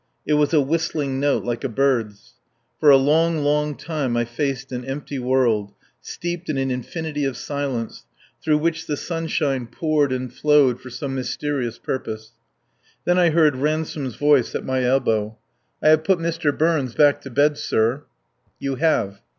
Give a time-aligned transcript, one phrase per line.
[0.25, 2.33] It was a whistling note like a bird's.
[2.79, 7.37] For a long, long time I faced an empty world, steeped in an infinity of
[7.37, 8.05] silence,
[8.41, 12.31] through which the sunshine poured and flowed for some mysterious purpose.
[13.05, 15.37] Then I heard Ransome's voice at my elbow.
[15.83, 16.51] "I have put Mr.
[16.57, 18.05] Burns back to bed, sir."
[18.57, 19.21] "You have."